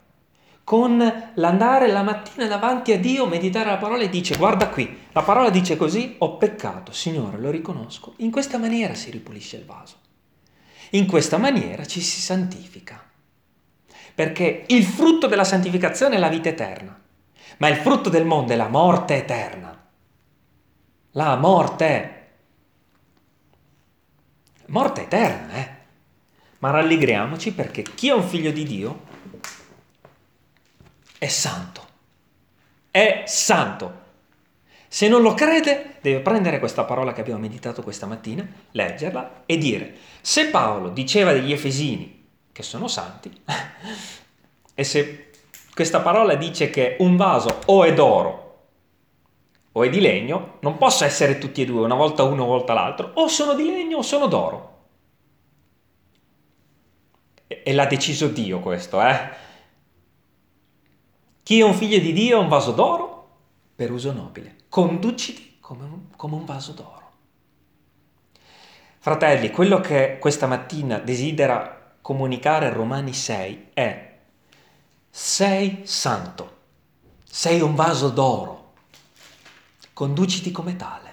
[0.65, 5.23] con l'andare la mattina davanti a Dio, meditare la parola e dice guarda qui, la
[5.23, 8.15] parola dice così, ho peccato, Signore, lo riconosco.
[8.19, 9.97] In questa maniera si ripulisce il vaso.
[10.91, 13.03] In questa maniera ci si santifica.
[14.15, 16.99] Perché il frutto della santificazione è la vita eterna,
[17.59, 19.84] ma il frutto del mondo è la morte eterna.
[21.17, 22.11] La morte.
[24.67, 25.69] Morte eterna, eh?
[26.59, 29.01] Ma rallegriamoci perché chi è un figlio di Dio
[31.17, 31.87] è santo.
[32.91, 34.03] È santo.
[34.89, 39.57] Se non lo crede, deve prendere questa parola che abbiamo meditato questa mattina, leggerla e
[39.57, 43.31] dire, se Paolo diceva degli Efesini che sono santi,
[44.75, 45.31] e se
[45.73, 48.44] questa parola dice che un vaso o è d'oro
[49.77, 52.75] o è di legno, non posso essere tutti e due, una volta uno, una volta
[52.75, 54.73] l'altro, o sono di legno o sono d'oro.
[57.47, 59.43] E l'ha deciso Dio questo, eh?
[61.43, 63.29] Chi è un figlio di Dio è un vaso d'oro
[63.75, 64.57] per uso nobile.
[64.69, 67.11] Conduciti come un, come un vaso d'oro.
[68.99, 74.19] Fratelli, quello che questa mattina desidera comunicare Romani 6 è
[75.11, 76.57] sei santo,
[77.25, 78.64] sei un vaso d'oro,
[79.95, 81.13] conduciti come tale.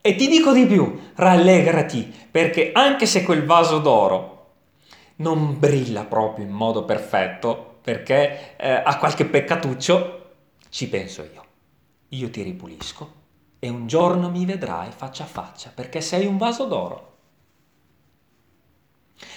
[0.00, 4.34] E ti dico di più, rallegrati, perché anche se quel vaso d'oro
[5.16, 10.30] non brilla proprio in modo perfetto perché eh, ha qualche peccatuccio,
[10.68, 11.44] ci penso io.
[12.10, 13.14] Io ti ripulisco
[13.58, 17.15] e un giorno mi vedrai faccia a faccia perché sei un vaso d'oro.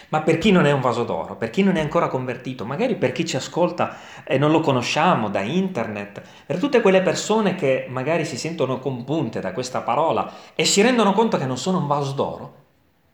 [0.09, 2.95] Ma per chi non è un vaso d'oro, per chi non è ancora convertito, magari
[2.95, 7.85] per chi ci ascolta e non lo conosciamo da internet, per tutte quelle persone che
[7.89, 11.87] magari si sentono compunte da questa parola e si rendono conto che non sono un
[11.87, 12.55] vaso d'oro,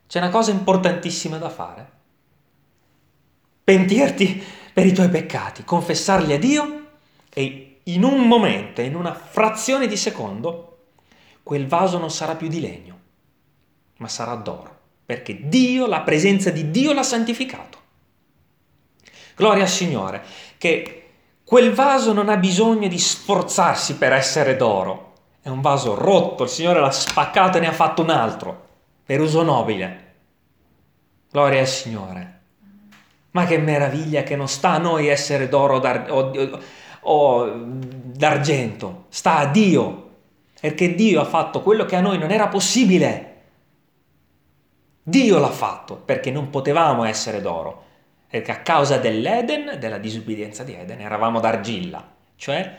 [0.08, 1.90] c'è una cosa importantissima da fare.
[3.64, 4.44] Pentirti
[4.74, 6.88] per i tuoi peccati, confessarli a Dio
[7.34, 10.78] e in un momento, in una frazione di secondo,
[11.44, 13.00] quel vaso non sarà più di legno,
[13.98, 14.75] ma sarà d'oro,
[15.06, 17.78] perché Dio, la presenza di Dio l'ha santificato.
[19.36, 20.24] Gloria al Signore,
[20.58, 21.04] che
[21.44, 26.50] quel vaso non ha bisogno di sforzarsi per essere d'oro, è un vaso rotto, il
[26.50, 28.64] Signore l'ha spaccato e ne ha fatto un altro,
[29.06, 30.14] per uso nobile.
[31.30, 32.40] Gloria al Signore.
[33.32, 36.60] Ma che meraviglia che non sta a noi essere d'oro o,
[37.02, 40.10] o d'argento, sta a Dio,
[40.60, 43.35] perché Dio ha fatto quello che a noi non era possibile.
[45.08, 47.84] Dio l'ha fatto perché non potevamo essere d'oro,
[48.28, 52.04] perché a causa dell'Eden, della disubbidienza di Eden, eravamo d'argilla,
[52.36, 52.78] cioè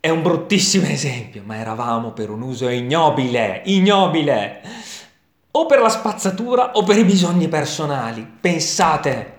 [0.00, 4.62] è un bruttissimo esempio, ma eravamo per un uso ignobile, ignobile,
[5.52, 8.28] o per la spazzatura o per i bisogni personali.
[8.40, 9.38] Pensate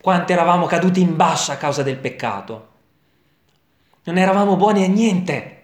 [0.00, 2.68] quanto eravamo caduti in basso a causa del peccato.
[4.04, 5.62] Non eravamo buoni a niente,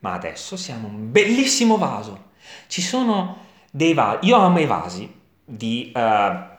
[0.00, 2.32] ma adesso siamo un bellissimo vaso.
[2.66, 3.43] Ci sono
[3.74, 5.90] dei vasi, io amo i vasi di...
[5.92, 6.52] Uh,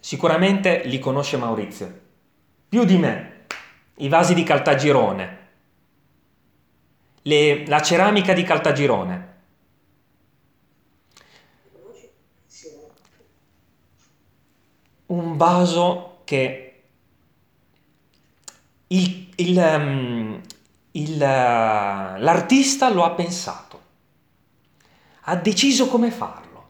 [0.00, 2.00] sicuramente li conosce Maurizio,
[2.68, 3.44] più di me,
[3.98, 5.38] i vasi di Caltagirone.
[7.22, 9.30] Le, la ceramica di Caltagirone.
[15.06, 16.82] Un vaso che
[18.88, 20.40] il, il, um,
[20.90, 23.71] il, uh, l'artista lo ha pensato,
[25.24, 26.68] ha deciso come farlo,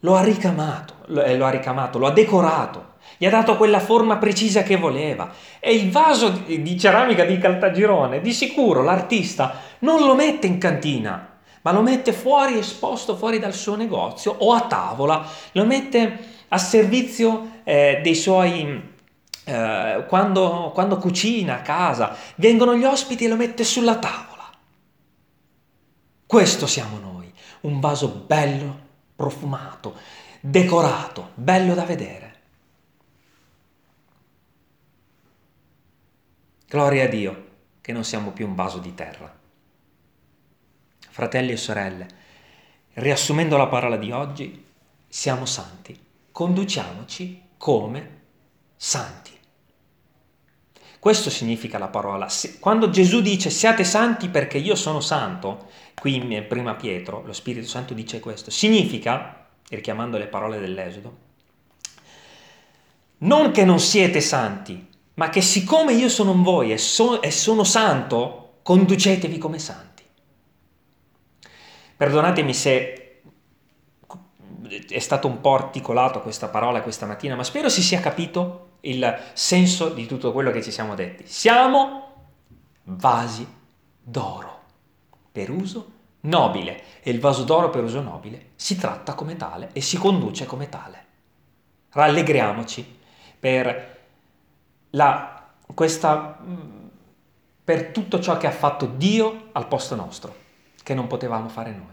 [0.00, 2.90] lo ha ricamato, lo, eh, lo ha ricamato, lo ha decorato.
[3.18, 5.32] Gli ha dato quella forma precisa che voleva.
[5.60, 11.38] E il vaso di ceramica di Caltagirone, di sicuro l'artista non lo mette in cantina,
[11.62, 16.58] ma lo mette fuori, esposto fuori dal suo negozio o a tavola, lo mette a
[16.58, 18.90] servizio eh, dei suoi...
[19.44, 24.50] Eh, quando, quando cucina a casa, vengono gli ospiti e lo mette sulla tavola.
[26.26, 27.11] Questo siamo noi,
[27.62, 29.96] un vaso bello, profumato,
[30.40, 32.30] decorato, bello da vedere.
[36.68, 37.50] Gloria a Dio
[37.80, 39.40] che non siamo più un vaso di terra.
[41.10, 42.08] Fratelli e sorelle,
[42.94, 44.64] riassumendo la parola di oggi,
[45.06, 45.98] siamo santi,
[46.32, 48.20] conduciamoci come
[48.76, 49.38] santi.
[51.02, 52.28] Questo significa la parola.
[52.60, 55.66] Quando Gesù dice siate santi perché io sono santo,
[55.98, 61.16] qui in prima Pietro, lo Spirito Santo dice questo, significa, richiamando le parole dell'Esodo,
[63.18, 67.32] non che non siete santi, ma che siccome io sono in voi e, so, e
[67.32, 70.04] sono santo, conducetevi come santi.
[71.96, 73.22] Perdonatemi se
[74.88, 79.18] è stato un po' articolato questa parola questa mattina, ma spero si sia capito il
[79.32, 81.26] senso di tutto quello che ci siamo detti.
[81.26, 82.00] Siamo
[82.84, 83.46] vasi
[84.00, 84.60] d'oro
[85.30, 85.90] per uso
[86.22, 90.46] nobile e il vaso d'oro per uso nobile si tratta come tale e si conduce
[90.46, 91.04] come tale.
[91.90, 92.98] Rallegriamoci
[93.38, 93.98] per
[94.90, 96.86] la, questa, mm,
[97.64, 100.34] per tutto ciò che ha fatto Dio al posto nostro,
[100.82, 101.90] che non potevamo fare noi.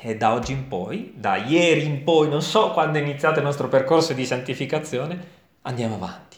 [0.00, 3.44] E da oggi in poi, da ieri in poi, non so quando è iniziato il
[3.44, 5.36] nostro percorso di santificazione,
[5.68, 6.36] andiamo avanti,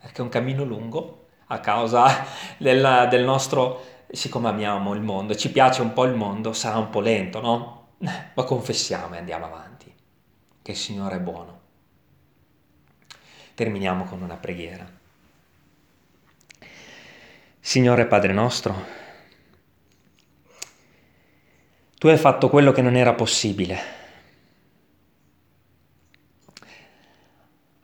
[0.00, 2.24] perché è un cammino lungo a causa
[2.58, 6.90] del, del nostro, siccome amiamo il mondo, ci piace un po' il mondo, sarà un
[6.90, 7.86] po' lento, no?
[8.34, 9.92] Ma confessiamo e andiamo avanti,
[10.62, 11.58] che il Signore è buono
[13.58, 14.88] terminiamo con una preghiera.
[17.58, 18.84] Signore Padre nostro,
[21.98, 23.97] tu hai fatto quello che non era possibile.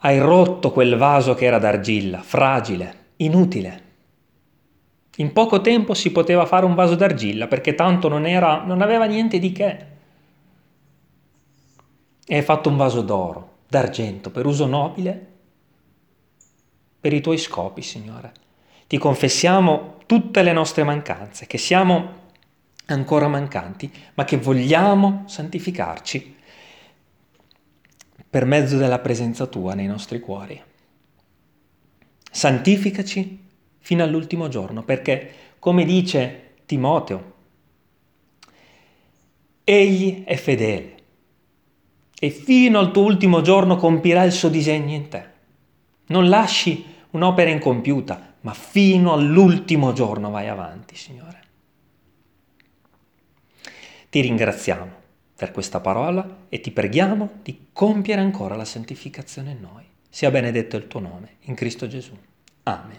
[0.04, 3.82] Hai rotto quel vaso che era d'argilla, fragile, inutile.
[5.16, 9.06] In poco tempo si poteva fare un vaso d'argilla perché tanto non, era, non aveva
[9.06, 9.86] niente di che.
[12.26, 15.32] E hai fatto un vaso d'oro, d'argento, per uso nobile
[17.00, 18.32] per i tuoi scopi, Signore.
[18.86, 22.08] Ti confessiamo tutte le nostre mancanze, che siamo
[22.86, 26.33] ancora mancanti, ma che vogliamo santificarci
[28.34, 30.60] per mezzo della presenza tua nei nostri cuori.
[32.32, 33.46] Santificaci
[33.78, 35.30] fino all'ultimo giorno, perché,
[35.60, 37.34] come dice Timoteo,
[39.62, 40.96] egli è fedele
[42.18, 45.24] e fino al tuo ultimo giorno compirà il suo disegno in te.
[46.06, 51.42] Non lasci un'opera incompiuta, ma fino all'ultimo giorno vai avanti, Signore.
[54.10, 55.02] Ti ringraziamo
[55.36, 59.84] per questa parola e ti preghiamo di compiere ancora la santificazione in noi.
[60.08, 62.16] Sia benedetto il tuo nome, in Cristo Gesù.
[62.62, 62.98] Amen.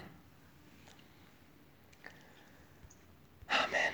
[3.46, 3.85] Amen.